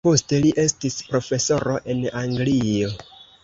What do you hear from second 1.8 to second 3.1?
en Anglio.